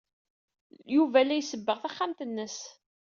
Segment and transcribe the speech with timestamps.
[0.95, 2.57] Yuba la isebbeɣ taxxamt-nnes.